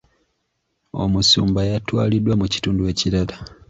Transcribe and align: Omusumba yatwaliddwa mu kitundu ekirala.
Omusumba 1.03 1.59
yatwaliddwa 1.69 2.33
mu 2.41 2.45
kitundu 2.53 2.81
ekirala. 2.91 3.35